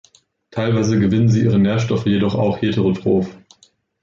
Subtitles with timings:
[0.49, 3.37] Teilweise gewinnen sie ihre Nährstoffe jedoch auch heterotroph.